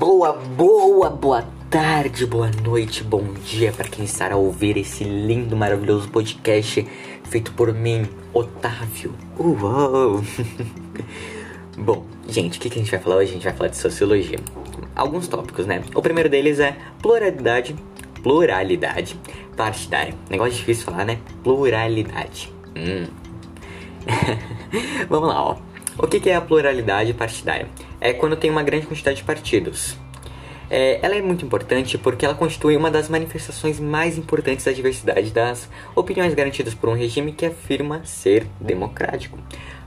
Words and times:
boa, 0.00 0.32
boa, 0.32 1.10
boa 1.10 1.44
tarde, 1.68 2.24
boa 2.24 2.50
noite, 2.64 3.04
bom 3.04 3.34
dia 3.44 3.70
para 3.70 3.86
quem 3.86 4.06
estará 4.06 4.34
a 4.34 4.38
ouvir 4.38 4.78
esse 4.78 5.04
lindo, 5.04 5.54
maravilhoso 5.54 6.08
podcast 6.08 6.88
feito 7.24 7.52
por 7.52 7.74
mim, 7.74 8.08
Otávio. 8.32 9.12
Uou! 9.38 10.24
bom, 11.76 12.06
gente, 12.26 12.56
o 12.58 12.62
que, 12.62 12.70
que 12.70 12.78
a 12.78 12.82
gente 12.82 12.90
vai 12.90 12.98
falar 12.98 13.16
hoje? 13.16 13.32
A 13.32 13.34
gente 13.34 13.44
vai 13.44 13.52
falar 13.52 13.68
de 13.68 13.76
sociologia. 13.76 14.38
Alguns 14.96 15.28
tópicos, 15.28 15.66
né? 15.66 15.82
O 15.94 16.00
primeiro 16.00 16.30
deles 16.30 16.60
é 16.60 16.78
pluralidade, 17.02 17.76
pluralidade 18.22 19.20
partidária. 19.54 20.14
Negócio 20.30 20.54
difícil 20.54 20.86
falar, 20.86 21.04
né? 21.04 21.18
Pluralidade. 21.44 22.50
Hum. 22.74 23.06
Vamos 25.10 25.28
lá, 25.28 25.44
ó. 25.44 25.69
O 26.02 26.06
que, 26.06 26.30
é 26.30 26.34
a 26.34 26.40
pluralidade 26.40 27.12
partidária? 27.12 27.68
É 28.00 28.14
quando 28.14 28.34
tem 28.34 28.50
uma 28.50 28.62
grande 28.62 28.86
quantidade 28.86 29.18
de 29.18 29.22
partidos. 29.22 29.98
É, 30.70 30.98
ela 31.02 31.14
é 31.14 31.20
muito 31.20 31.44
importante 31.44 31.98
porque 31.98 32.24
ela 32.24 32.34
constitui 32.34 32.74
uma 32.74 32.90
das 32.90 33.10
manifestações 33.10 33.78
mais 33.78 34.16
importantes 34.16 34.64
da 34.64 34.72
diversidade 34.72 35.30
das 35.30 35.68
opiniões 35.94 36.32
garantidas 36.32 36.72
por 36.72 36.88
um 36.88 36.94
regime 36.94 37.32
que 37.32 37.44
afirma 37.44 38.02
ser 38.02 38.46
democrático. 38.58 39.38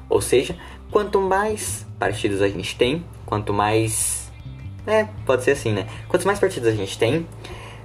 Ou 0.07 0.21
seja, 0.21 0.55
quanto 0.91 1.19
mais 1.19 1.83
partidos 1.97 2.43
a 2.43 2.47
gente 2.47 2.75
tem, 2.75 3.03
quanto 3.25 3.52
mais. 3.52 4.31
É, 4.85 5.07
pode 5.25 5.43
ser 5.43 5.52
assim, 5.52 5.73
né? 5.73 5.88
Quanto 6.07 6.27
mais 6.27 6.38
partidos 6.38 6.69
a 6.69 6.75
gente 6.75 6.95
tem, 6.95 7.25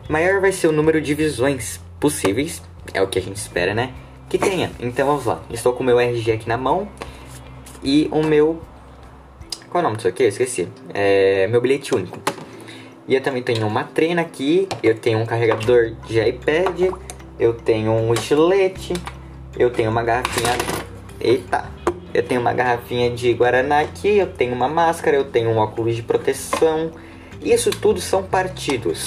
maior 0.06 0.39
vai 0.39 0.53
ser 0.53 0.67
o 0.67 0.73
número 0.73 1.01
de 1.01 1.15
visões 1.15 1.81
possíveis, 1.98 2.61
é 2.92 3.01
o 3.01 3.06
que 3.06 3.19
a 3.19 3.23
gente 3.23 3.37
espera, 3.37 3.73
né? 3.73 3.95
Que 4.29 4.37
tenha. 4.37 4.70
Então 4.79 5.06
vamos 5.06 5.25
lá. 5.25 5.41
Estou 5.48 5.73
com 5.73 5.83
o 5.83 5.87
meu 5.87 5.98
RG 5.98 6.33
aqui 6.33 6.47
na 6.47 6.59
mão 6.59 6.89
e 7.83 8.09
o 8.13 8.23
meu. 8.23 8.61
Qual 9.71 9.81
é 9.81 9.85
o 9.85 9.85
nome 9.85 9.97
disso 9.97 10.09
aqui? 10.09 10.25
Eu 10.25 10.29
esqueci. 10.29 10.69
É 10.93 11.47
meu 11.48 11.61
bilhete 11.61 11.95
único. 11.95 12.19
E 13.07 13.15
eu 13.15 13.23
também 13.23 13.43
tenho 13.43 13.67
uma 13.67 13.85
trena 13.85 14.20
aqui, 14.20 14.69
eu 14.83 14.95
tenho 14.95 15.19
um 15.19 15.25
carregador 15.25 15.93
de 16.07 16.20
iPad, 16.20 16.93
eu 17.39 17.55
tenho 17.55 17.91
um 17.91 18.12
estilete, 18.12 18.93
eu 19.59 19.70
tenho 19.70 19.91
uma 19.91 20.03
garrafinha. 20.03 20.53
Eita! 21.20 21.65
Eu 22.12 22.23
tenho 22.23 22.41
uma 22.41 22.53
garrafinha 22.53 23.11
de 23.11 23.33
Guaraná 23.35 23.81
aqui, 23.81 24.17
eu 24.19 24.27
tenho 24.27 24.55
uma 24.55 24.69
máscara, 24.69 25.17
eu 25.17 25.25
tenho 25.25 25.51
um 25.51 25.59
óculos 25.59 25.95
de 25.95 26.03
proteção. 26.03 26.91
Isso 27.42 27.70
tudo 27.70 28.01
são 28.01 28.23
partidos. 28.23 29.07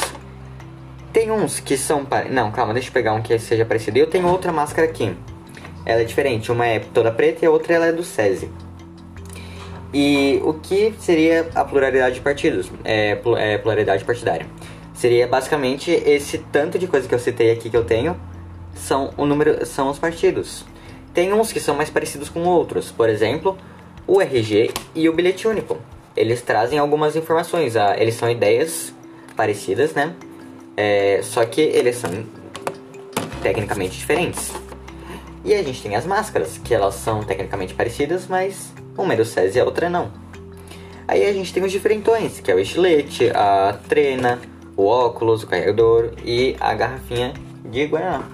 Tem 1.12 1.30
uns 1.30 1.60
que 1.60 1.78
são. 1.78 2.08
Não, 2.30 2.52
calma, 2.52 2.74
deixa 2.74 2.90
eu 2.90 2.94
pegar 2.94 3.14
um 3.14 3.22
que 3.22 3.38
seja 3.38 3.66
parecido. 3.66 3.98
Eu 3.98 4.08
tenho 4.08 4.28
outra 4.28 4.52
máscara 4.52 4.88
aqui. 4.88 5.16
Ela 5.86 6.02
é 6.02 6.04
diferente, 6.04 6.52
uma 6.52 6.66
é 6.66 6.80
toda 6.80 7.12
preta 7.12 7.44
e 7.44 7.48
a 7.48 7.52
outra 7.52 7.74
ela 7.74 7.88
é 7.88 7.92
do 7.92 8.04
SESI. 8.04 8.50
E 9.94 10.40
o 10.44 10.54
que 10.54 10.94
seria 11.00 11.50
a 11.54 11.66
pluralidade 11.66 12.16
de 12.16 12.22
partidos? 12.22 12.72
É, 12.84 13.20
é, 13.38 13.58
pluralidade 13.58 14.06
partidária. 14.06 14.48
Seria 14.94 15.28
basicamente 15.28 15.92
esse 15.92 16.38
tanto 16.38 16.80
de 16.80 16.88
coisa 16.88 17.08
que 17.08 17.16
eu 17.16 17.20
citei 17.20 17.52
aqui 17.52 17.70
que 17.70 17.76
eu 17.76 17.84
tenho 17.84 18.16
são 18.74 19.12
o 19.18 19.26
número 19.26 19.66
são 19.66 19.90
os 19.90 20.00
partidos. 20.00 20.64
Tem 21.14 21.34
uns 21.34 21.52
que 21.52 21.60
são 21.60 21.76
mais 21.76 21.90
parecidos 21.90 22.30
com 22.30 22.44
outros, 22.44 22.92
por 22.92 23.10
exemplo, 23.10 23.58
o 24.08 24.22
RG 24.22 24.72
e 24.96 25.10
o 25.10 25.14
bilhete 25.14 25.48
único. 25.48 25.78
Eles 26.16 26.42
trazem 26.42 26.80
algumas 26.80 27.16
informações, 27.16 27.74
eles 27.98 28.16
são 28.16 28.30
ideias 28.30 28.94
parecidas, 29.36 29.94
né? 29.94 30.14
É, 30.78 31.20
só 31.24 31.44
que 31.46 31.62
eles 31.62 31.98
são 31.98 32.10
tecnicamente 33.42 33.98
diferentes. 33.98 34.54
E 35.44 35.54
a 35.54 35.64
gente 35.64 35.82
tem 35.82 35.96
as 35.96 36.06
máscaras, 36.06 36.58
que 36.58 36.74
elas 36.74 36.96
são 36.96 37.24
tecnicamente 37.24 37.74
parecidas, 37.74 38.28
mas 38.28 38.72
uma 38.98 39.14
é 39.14 39.18
do 39.18 39.26
SESI 39.26 39.58
e 39.58 39.62
a 39.62 39.66
outra 39.66 39.90
não. 39.90 40.12
Aí 41.08 41.26
a 41.26 41.34
gente 41.34 41.52
tem 41.52 41.64
os 41.64 41.72
diferentões, 41.72 42.40
que 42.40 42.52
é 42.52 42.56
o 42.56 42.60
estilete, 42.60 43.30
a 43.32 43.78
trena, 43.90 44.40
o 44.78 44.86
óculos, 44.86 45.44
o 45.44 45.48
carregador 45.48 46.12
e 46.24 46.56
a 46.60 46.74
garrafinha 46.74 47.34
de 47.66 47.86
Guaraná. 47.86 48.30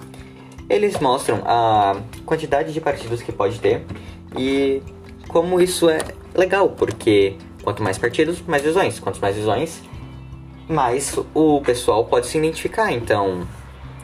Eles 0.68 0.98
mostram 1.00 1.42
a 1.46 1.96
quantidade 2.26 2.72
de 2.72 2.80
partidos 2.80 3.22
que 3.22 3.32
pode 3.32 3.58
ter 3.58 3.84
e 4.36 4.82
como 5.28 5.60
isso 5.60 5.88
é 5.88 5.98
legal, 6.34 6.68
porque 6.70 7.36
quanto 7.62 7.82
mais 7.82 7.98
partidos, 7.98 8.42
mais 8.46 8.62
visões. 8.62 9.00
Quanto 9.00 9.18
mais 9.20 9.34
visões, 9.34 9.82
mais 10.68 11.18
o 11.34 11.60
pessoal 11.62 12.04
pode 12.04 12.26
se 12.26 12.36
identificar. 12.36 12.92
Então, 12.92 13.46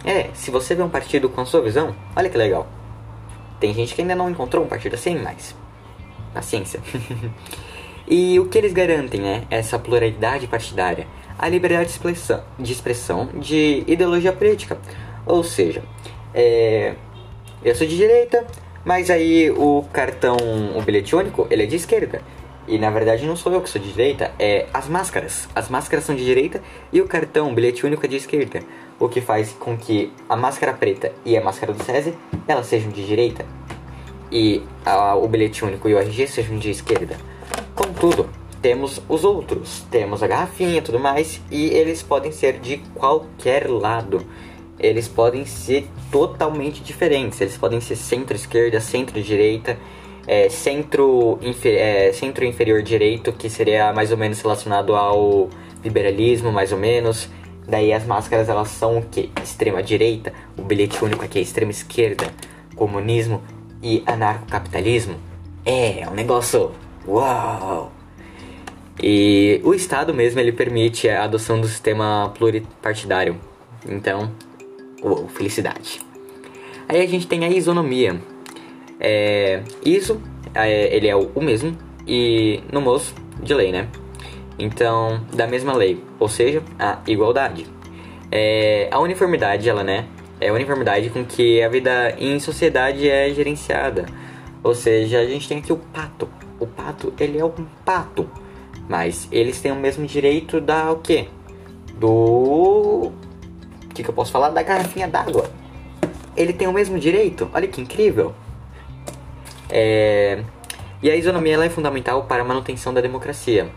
é, 0.04 0.30
se 0.34 0.50
você 0.50 0.74
vê 0.74 0.82
um 0.82 0.88
partido 0.88 1.28
com 1.28 1.42
a 1.42 1.46
sua 1.46 1.60
visão, 1.60 1.94
olha 2.16 2.30
que 2.30 2.36
legal. 2.36 2.66
Tem 3.64 3.72
gente 3.72 3.94
que 3.94 4.02
ainda 4.02 4.14
não 4.14 4.28
encontrou 4.28 4.62
um 4.62 4.68
partido 4.68 4.92
assim, 4.92 5.16
mas 5.16 5.56
paciência. 6.34 6.80
e 8.06 8.38
o 8.38 8.46
que 8.46 8.58
eles 8.58 8.74
garantem, 8.74 9.22
né? 9.22 9.44
Essa 9.48 9.78
pluralidade 9.78 10.46
partidária, 10.46 11.06
a 11.38 11.48
liberdade 11.48 11.86
de 11.86 11.92
expressão, 11.92 12.44
de, 12.58 12.70
expressão, 12.70 13.30
de 13.32 13.82
ideologia 13.86 14.34
política. 14.34 14.76
Ou 15.24 15.42
seja, 15.42 15.82
é, 16.34 16.94
eu 17.64 17.74
sou 17.74 17.86
de 17.86 17.96
direita, 17.96 18.46
mas 18.84 19.08
aí 19.08 19.50
o 19.50 19.82
cartão, 19.90 20.36
o 20.76 20.82
bilhete 20.82 21.16
único, 21.16 21.46
ele 21.50 21.62
é 21.62 21.66
de 21.66 21.76
esquerda. 21.76 22.20
E 22.68 22.78
na 22.78 22.90
verdade 22.90 23.24
não 23.24 23.34
sou 23.34 23.50
eu 23.50 23.62
que 23.62 23.70
sou 23.70 23.80
de 23.80 23.92
direita, 23.92 24.30
é 24.38 24.66
as 24.74 24.90
máscaras. 24.90 25.48
As 25.54 25.70
máscaras 25.70 26.04
são 26.04 26.14
de 26.14 26.22
direita 26.22 26.62
e 26.92 27.00
o 27.00 27.08
cartão, 27.08 27.50
o 27.50 27.54
bilhete 27.54 27.86
único 27.86 28.04
é 28.04 28.08
de 28.10 28.16
esquerda. 28.16 28.60
O 28.98 29.08
que 29.08 29.20
faz 29.20 29.52
com 29.52 29.76
que 29.76 30.12
a 30.28 30.36
máscara 30.36 30.72
preta 30.72 31.12
e 31.24 31.36
a 31.36 31.42
máscara 31.42 31.72
do 31.72 31.82
SESI, 31.82 32.14
elas 32.46 32.66
sejam 32.66 32.90
de 32.90 33.04
direita 33.04 33.44
e 34.30 34.62
a, 34.84 35.14
o 35.14 35.28
bilhete 35.28 35.64
único 35.64 35.88
e 35.88 35.94
o 35.94 35.98
RG 35.98 36.26
sejam 36.26 36.58
de 36.58 36.70
esquerda. 36.70 37.16
Contudo, 37.74 38.28
temos 38.60 39.00
os 39.08 39.24
outros, 39.24 39.84
temos 39.90 40.22
a 40.22 40.26
garrafinha 40.26 40.78
e 40.78 40.82
tudo 40.82 40.98
mais, 40.98 41.40
e 41.50 41.66
eles 41.66 42.02
podem 42.02 42.32
ser 42.32 42.58
de 42.58 42.78
qualquer 42.94 43.68
lado. 43.68 44.24
Eles 44.78 45.06
podem 45.06 45.44
ser 45.44 45.86
totalmente 46.10 46.82
diferentes. 46.82 47.40
Eles 47.40 47.56
podem 47.56 47.80
ser 47.80 47.94
centro-esquerda, 47.94 48.80
centro-direita, 48.80 49.78
é, 50.26 50.48
centro, 50.48 51.38
é, 51.64 52.10
centro 52.12 52.44
inferior 52.44 52.82
direito, 52.82 53.32
que 53.32 53.48
seria 53.48 53.92
mais 53.92 54.10
ou 54.10 54.16
menos 54.16 54.40
relacionado 54.40 54.96
ao 54.96 55.48
liberalismo, 55.84 56.50
mais 56.50 56.72
ou 56.72 56.78
menos. 56.78 57.28
Daí 57.66 57.92
as 57.92 58.04
máscaras 58.04 58.48
elas 58.48 58.68
são 58.68 58.98
o 58.98 59.02
que? 59.02 59.30
Extrema 59.42 59.82
direita, 59.82 60.32
o 60.56 60.62
bilhete 60.62 61.02
único 61.02 61.24
aqui 61.24 61.38
é 61.38 61.42
extrema 61.42 61.70
esquerda, 61.70 62.26
comunismo 62.76 63.42
e 63.82 64.02
anarcocapitalismo. 64.06 65.16
É, 65.64 66.06
um 66.10 66.14
negócio 66.14 66.72
uau! 67.06 67.90
E 69.02 69.60
o 69.64 69.74
Estado 69.74 70.14
mesmo 70.14 70.40
ele 70.40 70.52
permite 70.52 71.08
a 71.08 71.24
adoção 71.24 71.60
do 71.60 71.66
sistema 71.66 72.32
pluripartidário. 72.36 73.36
Então, 73.88 74.30
uau, 75.02 75.26
felicidade. 75.28 76.00
Aí 76.88 77.00
a 77.00 77.06
gente 77.06 77.26
tem 77.26 77.44
a 77.44 77.48
isonomia. 77.48 78.20
É, 79.00 79.62
ISO, 79.84 80.20
é, 80.54 80.94
ele 80.94 81.08
é 81.08 81.16
o 81.16 81.40
mesmo 81.40 81.76
e 82.06 82.62
no 82.70 82.80
moço 82.80 83.14
de 83.42 83.54
lei, 83.54 83.72
né? 83.72 83.88
Então, 84.58 85.20
da 85.32 85.46
mesma 85.46 85.74
lei, 85.74 86.02
ou 86.18 86.28
seja, 86.28 86.62
a 86.78 86.98
igualdade. 87.06 87.66
É, 88.30 88.88
a 88.90 88.98
uniformidade, 89.00 89.68
ela, 89.68 89.82
né? 89.82 90.06
É 90.40 90.48
a 90.48 90.52
uniformidade 90.52 91.10
com 91.10 91.24
que 91.24 91.62
a 91.62 91.68
vida 91.68 92.14
em 92.18 92.38
sociedade 92.38 93.08
é 93.08 93.30
gerenciada. 93.30 94.06
Ou 94.62 94.74
seja, 94.74 95.20
a 95.20 95.26
gente 95.26 95.48
tem 95.48 95.58
aqui 95.58 95.72
o 95.72 95.76
pato. 95.76 96.28
O 96.58 96.66
pato, 96.66 97.12
ele 97.18 97.38
é 97.38 97.44
um 97.44 97.66
pato. 97.84 98.28
Mas 98.88 99.28
eles 99.30 99.60
têm 99.60 99.72
o 99.72 99.76
mesmo 99.76 100.06
direito 100.06 100.60
da 100.60 100.90
o 100.90 100.96
quê? 100.96 101.28
Do. 101.94 102.08
O 103.10 103.12
que, 103.94 104.02
que 104.02 104.08
eu 104.08 104.14
posso 104.14 104.32
falar? 104.32 104.50
Da 104.50 104.62
garrafinha 104.62 105.08
d'água. 105.08 105.50
Ele 106.36 106.52
tem 106.52 106.66
o 106.66 106.72
mesmo 106.72 106.98
direito? 106.98 107.48
Olha 107.52 107.68
que 107.68 107.80
incrível. 107.80 108.34
É... 109.70 110.42
E 111.02 111.10
a 111.10 111.16
isonomia 111.16 111.54
ela 111.54 111.64
é 111.64 111.70
fundamental 111.70 112.24
para 112.24 112.42
a 112.42 112.44
manutenção 112.44 112.92
da 112.92 113.00
democracia. 113.00 113.70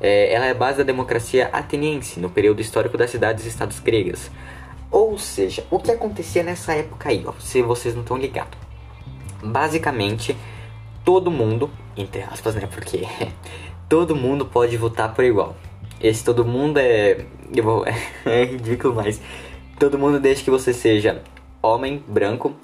É, 0.00 0.32
ela 0.32 0.46
é 0.46 0.50
a 0.50 0.54
base 0.54 0.78
da 0.78 0.84
democracia 0.84 1.48
ateniense, 1.52 2.20
no 2.20 2.28
período 2.28 2.60
histórico 2.60 2.98
das 2.98 3.10
cidades 3.10 3.44
e 3.44 3.48
estados 3.48 3.80
gregas. 3.80 4.30
Ou 4.90 5.18
seja, 5.18 5.66
o 5.70 5.78
que 5.78 5.90
acontecia 5.90 6.42
nessa 6.42 6.74
época 6.74 7.08
aí, 7.08 7.24
ó, 7.26 7.32
se 7.38 7.62
vocês 7.62 7.94
não 7.94 8.02
estão 8.02 8.16
ligados. 8.16 8.58
Basicamente, 9.42 10.36
todo 11.04 11.30
mundo, 11.30 11.70
entre 11.96 12.22
aspas, 12.22 12.54
né, 12.54 12.68
porque 12.70 13.06
todo 13.88 14.14
mundo 14.14 14.46
pode 14.46 14.76
votar 14.76 15.14
por 15.14 15.24
igual. 15.24 15.56
Esse 16.00 16.24
todo 16.24 16.44
mundo 16.44 16.78
é, 16.78 17.24
vou, 17.62 17.84
é 18.26 18.44
ridículo, 18.44 18.94
mas 18.94 19.20
todo 19.78 19.98
mundo 19.98 20.20
desde 20.20 20.44
que 20.44 20.50
você 20.50 20.72
seja 20.72 21.22
homem, 21.62 22.02
branco, 22.06 22.54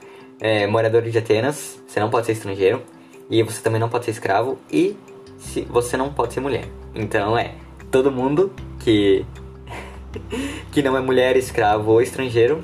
é, 0.40 0.66
morador 0.66 1.02
de 1.02 1.16
Atenas, 1.16 1.80
você 1.86 2.00
não 2.00 2.10
pode 2.10 2.26
ser 2.26 2.32
estrangeiro, 2.32 2.82
e 3.30 3.42
você 3.42 3.62
também 3.62 3.80
não 3.80 3.88
pode 3.88 4.04
ser 4.04 4.10
escravo, 4.10 4.58
e 4.70 4.96
se, 5.42 5.62
você 5.62 5.96
não 5.96 6.12
pode 6.12 6.32
ser 6.32 6.40
mulher. 6.40 6.68
Então 6.94 7.36
é, 7.36 7.54
todo 7.90 8.10
mundo 8.10 8.52
que 8.78 9.26
que 10.70 10.82
não 10.82 10.96
é 10.96 11.00
mulher, 11.00 11.36
escravo 11.36 11.90
ou 11.90 12.00
estrangeiro 12.00 12.62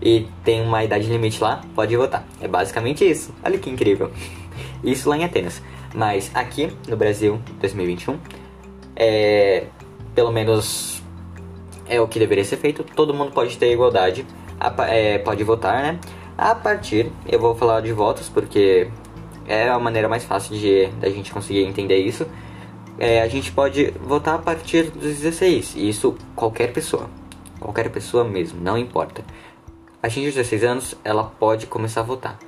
e 0.00 0.26
tem 0.44 0.62
uma 0.62 0.82
idade 0.82 1.08
limite 1.08 1.42
lá, 1.42 1.62
pode 1.74 1.96
votar. 1.96 2.26
É 2.40 2.48
basicamente 2.48 3.08
isso. 3.08 3.32
Olha 3.42 3.58
que 3.58 3.70
incrível. 3.70 4.10
Isso 4.84 5.08
lá 5.08 5.16
em 5.16 5.24
Atenas. 5.24 5.62
Mas 5.94 6.30
aqui 6.34 6.70
no 6.86 6.94
Brasil, 6.94 7.40
2021, 7.58 8.18
é, 8.94 9.64
pelo 10.14 10.30
menos 10.30 11.02
é 11.86 11.98
o 12.00 12.06
que 12.06 12.18
deveria 12.18 12.44
ser 12.44 12.58
feito. 12.58 12.84
Todo 12.84 13.14
mundo 13.14 13.32
pode 13.32 13.56
ter 13.56 13.72
igualdade, 13.72 14.26
é, 14.88 15.18
pode 15.18 15.42
votar, 15.42 15.82
né? 15.82 15.98
A 16.36 16.54
partir, 16.54 17.10
eu 17.26 17.38
vou 17.38 17.54
falar 17.54 17.80
de 17.80 17.92
votos 17.92 18.28
porque 18.28 18.90
é 19.46 19.68
a 19.68 19.78
maneira 19.78 20.08
mais 20.08 20.24
fácil 20.24 20.56
de 20.56 20.86
da 21.00 21.08
gente 21.10 21.32
conseguir 21.32 21.62
entender 21.64 21.98
isso. 21.98 22.26
É, 22.98 23.22
a 23.22 23.28
gente 23.28 23.50
pode 23.50 23.90
votar 24.02 24.36
a 24.36 24.38
partir 24.38 24.84
dos 24.90 25.18
16, 25.18 25.74
e 25.76 25.88
isso 25.88 26.16
qualquer 26.36 26.72
pessoa, 26.72 27.10
qualquer 27.58 27.90
pessoa 27.90 28.22
mesmo, 28.22 28.60
não 28.60 28.78
importa. 28.78 29.24
A 30.02 30.08
gente 30.08 30.26
de 30.26 30.36
16 30.36 30.64
anos, 30.64 30.94
ela 31.02 31.24
pode 31.24 31.66
começar 31.66 32.00
a 32.00 32.04
votar. 32.04 32.38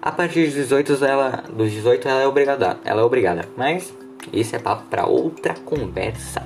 A 0.00 0.12
partir 0.12 0.44
dos 0.44 0.54
18, 0.54 1.04
ela, 1.04 1.44
dos 1.52 1.72
18 1.72 2.06
ela 2.06 2.22
é 2.22 2.26
obrigada, 2.26 2.78
ela 2.84 3.00
é 3.00 3.04
obrigada, 3.04 3.48
mas 3.56 3.92
isso 4.32 4.54
é 4.54 4.58
papo 4.58 4.84
para 4.88 5.06
outra 5.06 5.54
conversa. 5.54 6.44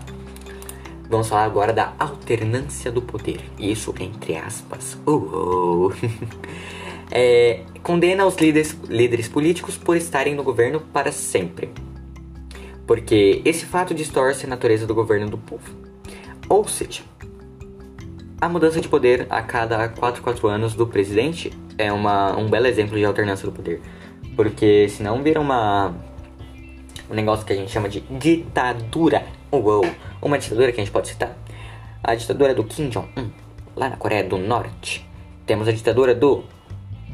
Vamos 1.10 1.28
falar 1.28 1.44
agora 1.44 1.72
da 1.72 1.92
alternância 1.98 2.90
do 2.90 3.02
poder. 3.02 3.40
Isso 3.58 3.92
entre 3.98 4.36
aspas. 4.36 4.96
Uh 5.06 5.92
é, 7.10 7.60
condena 7.82 8.24
os 8.26 8.36
líderes, 8.36 8.76
líderes 8.88 9.28
políticos 9.28 9.76
por 9.76 9.96
estarem 9.96 10.34
no 10.34 10.42
governo 10.42 10.80
para 10.80 11.12
sempre. 11.12 11.70
Porque 12.86 13.42
esse 13.44 13.64
fato 13.66 13.94
distorce 13.94 14.46
a 14.46 14.48
natureza 14.48 14.86
do 14.86 14.94
governo 14.94 15.28
do 15.30 15.38
povo. 15.38 15.74
Ou 16.48 16.66
seja, 16.66 17.02
a 18.40 18.48
mudança 18.48 18.80
de 18.80 18.88
poder 18.88 19.26
a 19.30 19.42
cada 19.42 19.88
4, 19.88 20.22
4 20.22 20.48
anos 20.48 20.74
do 20.74 20.86
presidente 20.86 21.52
é 21.76 21.92
uma, 21.92 22.36
um 22.36 22.48
belo 22.48 22.66
exemplo 22.66 22.96
de 22.96 23.04
alternância 23.04 23.46
do 23.46 23.52
poder. 23.52 23.80
Porque 24.34 24.88
senão 24.88 25.22
vira 25.22 25.40
uma. 25.40 25.94
um 27.10 27.14
negócio 27.14 27.44
que 27.44 27.52
a 27.52 27.56
gente 27.56 27.70
chama 27.70 27.88
de 27.88 28.00
ditadura. 28.00 29.26
Uou! 29.52 29.84
Uma 30.22 30.38
ditadura 30.38 30.72
que 30.72 30.80
a 30.80 30.84
gente 30.84 30.92
pode 30.92 31.08
citar. 31.08 31.36
A 32.02 32.14
ditadura 32.14 32.54
do 32.54 32.64
Kim 32.64 32.88
Jong-un, 32.88 33.30
lá 33.76 33.90
na 33.90 33.96
Coreia 33.96 34.24
do 34.24 34.38
Norte. 34.38 35.06
Temos 35.44 35.68
a 35.68 35.72
ditadura 35.72 36.14
do. 36.14 36.44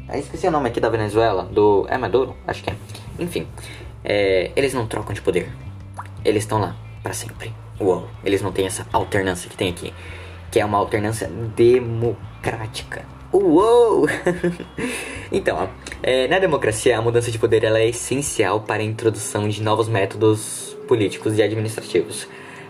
Ah, 0.07 0.17
esqueci 0.17 0.47
o 0.47 0.51
nome 0.51 0.69
aqui 0.69 0.79
da 0.79 0.89
Venezuela. 0.89 1.43
Do. 1.43 1.85
É 1.89 1.97
Maduro? 1.97 2.35
Acho 2.47 2.63
que 2.63 2.69
é. 2.69 2.75
Enfim. 3.19 3.47
É, 4.03 4.51
eles 4.55 4.73
não 4.73 4.87
trocam 4.87 5.13
de 5.13 5.21
poder. 5.21 5.51
Eles 6.23 6.43
estão 6.43 6.59
lá 6.59 6.75
para 7.03 7.13
sempre. 7.13 7.53
Uou! 7.79 8.07
Eles 8.23 8.41
não 8.41 8.51
têm 8.51 8.65
essa 8.65 8.87
alternância 8.91 9.49
que 9.49 9.57
tem 9.57 9.69
aqui 9.69 9.93
que 10.51 10.59
é 10.59 10.65
uma 10.65 10.77
alternância 10.77 11.29
democrática. 11.55 13.05
Uou! 13.31 14.07
então, 15.31 15.57
ó, 15.57 15.67
é, 16.01 16.27
na 16.27 16.39
democracia, 16.39 16.97
a 16.97 17.01
mudança 17.01 17.29
de 17.29 17.37
poder 17.37 17.63
ela 17.63 17.79
é 17.79 17.89
essencial 17.89 18.61
para 18.61 18.81
a 18.81 18.85
introdução 18.85 19.49
de 19.49 19.61
novos 19.61 19.87
métodos 19.89 20.77
políticos 20.87 21.37
e 21.37 21.43
administrativos. 21.43 22.27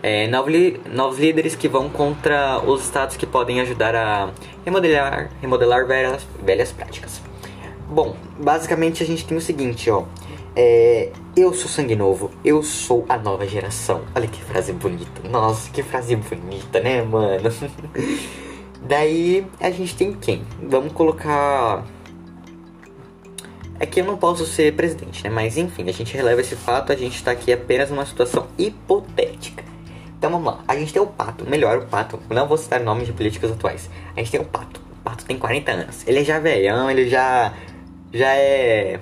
É, 0.10 0.26
novos, 0.26 0.54
novos 0.90 1.20
líderes 1.20 1.54
que 1.54 1.68
vão 1.68 1.90
contra 1.90 2.62
os 2.66 2.86
estados 2.86 3.18
que 3.18 3.26
podem 3.26 3.60
ajudar 3.60 3.94
a 3.94 4.32
remodelar, 4.64 5.30
remodelar 5.42 5.86
velhas, 5.86 6.26
velhas 6.42 6.72
práticas. 6.72 7.22
Bom, 7.90 8.16
basicamente 8.40 9.04
a 9.04 9.06
gente 9.06 9.26
tem 9.26 9.38
o 9.38 9.42
seguinte, 9.42 9.90
ó. 9.90 10.06
É, 10.56 11.12
eu 11.36 11.54
sou 11.54 11.68
sangue 11.68 11.94
novo, 11.94 12.32
eu 12.42 12.64
sou 12.64 13.06
a 13.10 13.18
nova 13.18 13.46
geração. 13.46 14.00
Olha 14.16 14.30
que 14.30 14.42
frase 14.42 14.72
bonita. 14.72 15.28
Nossa, 15.28 15.70
que 15.72 15.84
frase 15.84 16.16
bonita, 16.16 16.80
né, 16.80 17.02
mano? 17.02 17.50
Daí 18.88 19.46
a 19.60 19.70
gente 19.72 19.94
tem 19.94 20.14
quem? 20.14 20.42
Vamos 20.70 20.94
colocar. 20.94 21.86
É 23.78 23.86
que 23.86 24.00
eu 24.00 24.06
não 24.06 24.16
posso 24.16 24.46
ser 24.46 24.74
presidente, 24.74 25.22
né? 25.26 25.30
Mas 25.30 25.58
enfim, 25.58 25.90
a 25.90 25.92
gente 25.92 26.16
releva 26.16 26.40
esse 26.40 26.56
fato, 26.56 26.94
a 26.94 26.96
gente 26.96 27.22
tá 27.22 27.32
aqui 27.32 27.52
apenas 27.52 27.90
numa 27.90 28.06
situação 28.06 28.48
hipotética. 28.58 29.76
Então 30.18 30.32
vamos 30.32 30.46
lá, 30.46 30.64
a 30.68 30.76
gente 30.76 30.92
tem 30.92 31.02
o 31.02 31.06
Pato, 31.06 31.48
melhor 31.48 31.78
o 31.78 31.86
Pato, 31.86 32.20
não 32.30 32.48
vou 32.48 32.58
citar 32.58 32.80
nomes 32.80 33.06
de 33.06 33.14
políticos 33.14 33.52
atuais. 33.52 33.90
A 34.16 34.20
gente 34.20 34.32
tem 34.32 34.40
o 34.40 34.46
Pato, 34.46 34.82
o 34.92 35.04
Pato 35.04 35.26
tem 35.26 35.38
40 35.38 35.72
anos, 35.72 36.08
ele 36.08 36.20
é 36.20 36.24
já 36.24 36.40
velhão, 36.40 36.90
ele 36.90 37.08
já. 37.08 37.54
já 38.12 38.36
é 38.36 39.00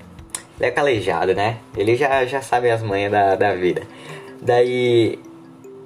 ele 0.59 0.69
é 0.69 0.71
calejado, 0.71 1.33
né? 1.33 1.57
Ele 1.75 1.95
já, 1.95 2.25
já 2.25 2.41
sabe 2.41 2.69
as 2.71 2.81
manhas 2.81 3.11
da, 3.11 3.35
da 3.35 3.53
vida. 3.53 3.83
Daí, 4.41 5.19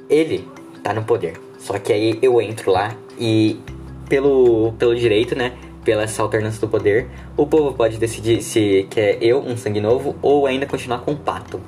ele 0.09 0.47
tá 0.83 0.93
no 0.93 1.03
poder. 1.03 1.39
Só 1.57 1.77
que 1.79 1.91
aí 1.91 2.19
eu 2.21 2.39
entro 2.41 2.71
lá 2.71 2.95
e, 3.17 3.59
pelo, 4.07 4.73
pelo 4.73 4.95
direito, 4.95 5.35
né? 5.35 5.53
Pela 5.83 6.03
essa 6.03 6.21
alternância 6.21 6.61
do 6.61 6.67
poder, 6.67 7.09
o 7.35 7.47
povo 7.47 7.73
pode 7.73 7.97
decidir 7.97 8.43
se 8.43 8.85
quer 8.91 9.17
eu, 9.21 9.39
um 9.39 9.57
sangue 9.57 9.81
novo, 9.81 10.15
ou 10.21 10.45
ainda 10.45 10.65
continuar 10.67 10.99
com 10.99 11.13
o 11.13 11.17
pato. 11.17 11.59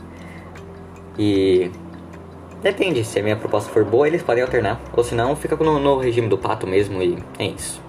E. 1.17 1.71
Depende, 2.61 3.03
se 3.03 3.19
a 3.19 3.23
minha 3.23 3.35
proposta 3.35 3.71
for 3.71 3.83
boa, 3.83 4.07
eles 4.07 4.21
podem 4.21 4.43
alternar. 4.43 4.79
Ou 4.93 5.03
se 5.03 5.15
não, 5.15 5.35
fica 5.35 5.55
no, 5.55 5.79
no 5.79 5.97
regime 5.97 6.27
do 6.27 6.37
pato 6.37 6.67
mesmo 6.67 7.01
e 7.01 7.17
é 7.39 7.45
isso. 7.45 7.81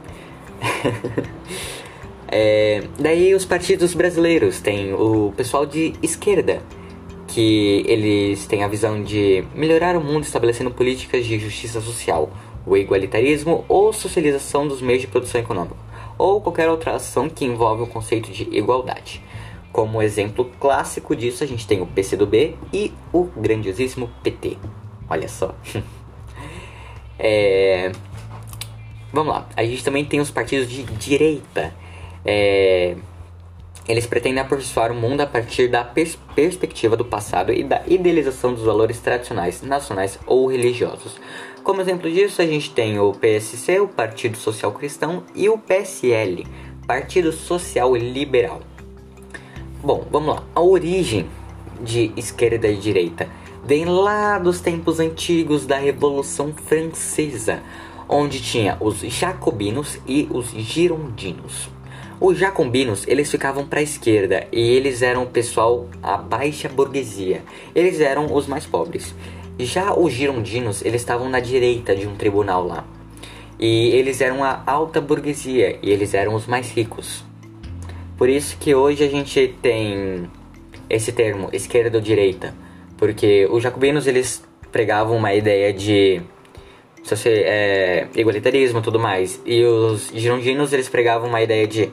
É, 2.35 2.85
daí 2.99 3.35
os 3.35 3.45
partidos 3.45 3.93
brasileiros 3.93 4.59
tem 4.59 4.95
o 4.95 5.35
pessoal 5.37 5.67
de 5.67 5.93
esquerda, 6.03 6.63
que 7.29 7.85
eles 7.87 8.47
têm 8.47 8.65
a 8.65 8.69
visão 8.69 9.03
de 9.03 9.45
melhorar 9.55 9.99
o 9.99 10.01
mundo 10.01 10.25
estabelecendo 10.25 10.71
políticas 10.71 11.27
de 11.27 11.39
justiça 11.39 11.79
social, 11.83 12.31
o 12.67 12.75
igualitarismo 12.75 13.67
ou 13.69 13.93
socialização 13.93 14.67
dos 14.67 14.81
meios 14.81 15.03
de 15.03 15.09
produção 15.09 15.43
econômica, 15.43 15.77
ou 16.17 16.41
qualquer 16.41 16.71
outra 16.71 16.95
ação 16.95 17.29
que 17.29 17.45
envolve 17.45 17.83
o 17.83 17.87
conceito 17.87 18.33
de 18.33 18.45
igualdade. 18.45 19.23
Como 19.73 20.03
exemplo 20.03 20.51
clássico 20.61 21.17
disso, 21.17 21.43
a 21.43 21.47
gente 21.47 21.67
tem 21.67 21.81
o 21.81 21.87
PCdoB 21.87 22.57
e 22.73 22.93
o 23.13 23.25
grandiosíssimo 23.25 24.11
PT. 24.23 24.59
Olha 25.09 25.29
só. 25.29 25.55
é... 27.19 27.91
Vamos 29.13 29.35
lá, 29.35 29.47
a 29.57 29.65
gente 29.65 29.85
também 29.85 30.05
tem 30.05 30.21
os 30.21 30.31
partidos 30.31 30.71
de 30.71 30.85
direita, 30.85 31.75
é, 32.25 32.97
eles 33.89 34.07
pretendem 34.07 34.41
aperfeiçoar 34.41 34.93
o 34.93 34.95
mundo 34.95 35.21
a 35.21 35.27
partir 35.27 35.69
da 35.69 35.85
pers 35.85 36.17
perspectiva 36.35 36.97
do 36.97 37.05
passado 37.05 37.53
e 37.53 37.65
da 37.65 37.83
idealização 37.87 38.55
dos 38.55 38.63
valores 38.63 39.01
tradicionais, 39.01 39.61
nacionais 39.61 40.19
ou 40.27 40.47
religiosos. 40.47 41.21
Como 41.63 41.81
exemplo 41.81 42.11
disso, 42.11 42.41
a 42.41 42.47
gente 42.47 42.71
tem 42.71 42.99
o 42.99 43.13
PSC, 43.13 43.81
o 43.81 43.89
Partido 43.89 44.37
Social 44.37 44.73
Cristão, 44.73 45.25
e 45.35 45.49
o 45.49 45.59
PSL, 45.59 46.47
Partido 46.87 47.33
Social 47.33 47.95
Liberal. 47.95 48.61
Bom, 49.85 50.07
vamos 50.13 50.37
lá. 50.37 50.45
A 50.55 50.61
origem 50.61 51.27
de 51.81 52.13
esquerda 52.17 52.69
e 52.69 52.77
direita 52.77 53.29
vem 53.65 53.85
lá 53.85 54.39
dos 54.39 54.61
tempos 54.61 55.01
antigos 55.01 55.67
da 55.67 55.77
Revolução 55.77 56.53
Francesa, 56.53 57.61
onde 58.09 58.41
tinha 58.41 58.77
os 58.79 59.01
jacobinos 59.01 59.99
e 60.07 60.29
os 60.31 60.53
girondinos. 60.53 61.69
Os 62.21 62.39
jacobinos, 62.39 63.05
eles 63.09 63.29
ficavam 63.29 63.67
para 63.67 63.81
a 63.81 63.83
esquerda 63.83 64.47
e 64.53 64.61
eles 64.61 65.03
eram 65.03 65.25
o 65.25 65.31
pessoal 65.31 65.89
a 66.01 66.17
baixa 66.17 66.69
burguesia. 66.69 67.43
Eles 67.75 67.99
eram 67.99 68.33
os 68.33 68.47
mais 68.47 68.65
pobres. 68.65 69.13
Já 69.59 69.93
os 69.93 70.13
girondinos, 70.13 70.85
eles 70.85 71.01
estavam 71.01 71.29
na 71.29 71.41
direita 71.41 71.97
de 71.97 72.07
um 72.07 72.15
tribunal 72.15 72.65
lá. 72.65 72.85
E 73.59 73.89
eles 73.89 74.21
eram 74.21 74.45
a 74.45 74.63
alta 74.65 75.01
burguesia 75.01 75.81
e 75.83 75.91
eles 75.91 76.15
eram 76.15 76.37
os 76.37 76.47
mais 76.47 76.71
ricos. 76.71 77.32
Por 78.23 78.29
isso 78.29 78.57
que 78.57 78.73
hoje 78.73 79.03
a 79.03 79.09
gente 79.09 79.53
tem 79.61 80.31
esse 80.89 81.11
termo, 81.11 81.49
esquerda 81.53 81.99
ou 81.99 82.01
direita, 82.01 82.55
porque 82.97 83.49
os 83.51 83.61
jacobinos 83.61 84.07
eles 84.07 84.45
pregavam 84.71 85.17
uma 85.17 85.35
ideia 85.35 85.73
de 85.73 86.23
é, 87.27 88.07
igualitarismo 88.15 88.79
e 88.79 88.83
tudo 88.83 89.01
mais, 89.01 89.43
e 89.45 89.65
os 89.65 90.13
girondinos 90.15 90.73
eles 90.73 90.89
pregavam 90.89 91.29
uma 91.29 91.43
ideia 91.43 91.67
de 91.67 91.93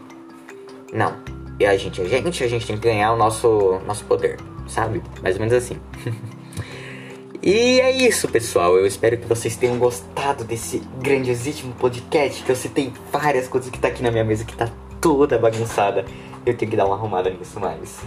não. 0.93 1.15
E 1.59 1.65
a 1.65 1.75
gente 1.75 1.99
é 1.99 2.05
gente, 2.05 2.43
a 2.43 2.47
gente 2.47 2.67
tem 2.67 2.77
que 2.77 2.87
ganhar 2.87 3.11
o 3.11 3.17
nosso, 3.17 3.81
nosso 3.87 4.05
poder, 4.05 4.37
sabe? 4.67 5.01
Mais 5.23 5.33
ou 5.33 5.39
menos 5.39 5.55
assim. 5.55 5.77
e 7.41 7.81
é 7.81 7.89
isso, 7.89 8.27
pessoal. 8.27 8.77
Eu 8.77 8.85
espero 8.85 9.17
que 9.17 9.25
vocês 9.25 9.55
tenham 9.55 9.79
gostado 9.79 10.43
desse 10.43 10.79
grandiosíssimo 11.01 11.73
podcast. 11.73 12.43
Que 12.43 12.51
eu 12.51 12.55
citei 12.55 12.93
várias 13.11 13.47
coisas 13.47 13.71
que 13.71 13.79
tá 13.79 13.87
aqui 13.87 14.03
na 14.03 14.11
minha 14.11 14.23
mesa 14.23 14.45
que 14.45 14.55
tá 14.55 14.69
toda 15.01 15.37
bagunçada. 15.37 16.05
Eu 16.45 16.55
tenho 16.55 16.71
que 16.71 16.77
dar 16.77 16.85
uma 16.85 16.95
arrumada 16.95 17.29
nisso 17.29 17.59
mais. 17.59 17.99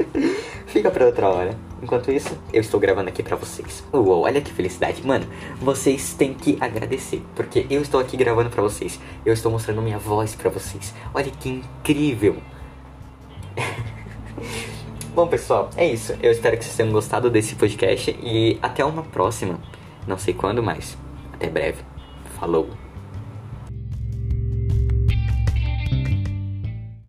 Fica 0.66 0.90
pra 0.90 1.06
outra 1.06 1.28
hora. 1.28 1.58
Enquanto 1.82 2.10
isso, 2.10 2.36
eu 2.52 2.60
estou 2.60 2.80
gravando 2.80 3.08
aqui 3.08 3.22
pra 3.22 3.36
vocês. 3.36 3.84
Uou, 3.92 4.22
olha 4.22 4.40
que 4.40 4.52
felicidade. 4.52 5.06
Mano, 5.06 5.26
vocês 5.60 6.14
têm 6.14 6.34
que 6.34 6.56
agradecer. 6.60 7.22
Porque 7.34 7.66
eu 7.70 7.82
estou 7.82 8.00
aqui 8.00 8.16
gravando 8.16 8.50
pra 8.50 8.62
vocês. 8.62 8.98
Eu 9.24 9.32
estou 9.32 9.52
mostrando 9.52 9.82
minha 9.82 9.98
voz 9.98 10.34
pra 10.34 10.50
vocês. 10.50 10.94
Olha 11.12 11.30
que 11.30 11.48
incrível. 11.48 12.36
Bom, 15.14 15.28
pessoal, 15.28 15.70
é 15.76 15.86
isso. 15.86 16.14
Eu 16.20 16.32
espero 16.32 16.56
que 16.56 16.64
vocês 16.64 16.76
tenham 16.76 16.90
gostado 16.90 17.30
desse 17.30 17.54
podcast. 17.54 18.10
E 18.22 18.58
até 18.62 18.84
uma 18.84 19.02
próxima. 19.02 19.60
Não 20.06 20.18
sei 20.18 20.34
quando, 20.34 20.62
mas 20.62 20.96
até 21.34 21.48
breve. 21.48 21.82
Falou. 22.38 22.83